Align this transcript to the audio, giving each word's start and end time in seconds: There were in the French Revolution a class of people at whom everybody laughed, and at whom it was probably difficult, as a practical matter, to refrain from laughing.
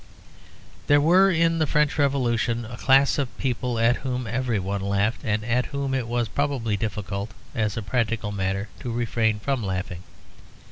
There 0.87 0.99
were 0.99 1.29
in 1.29 1.59
the 1.59 1.67
French 1.67 1.99
Revolution 1.99 2.65
a 2.65 2.75
class 2.75 3.19
of 3.19 3.37
people 3.37 3.77
at 3.77 3.97
whom 3.97 4.25
everybody 4.25 4.83
laughed, 4.83 5.21
and 5.23 5.43
at 5.45 5.67
whom 5.67 5.93
it 5.93 6.07
was 6.07 6.27
probably 6.27 6.75
difficult, 6.75 7.29
as 7.53 7.77
a 7.77 7.83
practical 7.83 8.31
matter, 8.31 8.67
to 8.79 8.91
refrain 8.91 9.37
from 9.39 9.61
laughing. 9.63 10.01